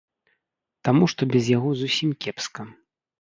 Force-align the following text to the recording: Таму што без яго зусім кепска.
Таму 0.87 1.09
што 1.13 1.27
без 1.33 1.49
яго 1.57 1.69
зусім 1.83 2.09
кепска. 2.25 2.61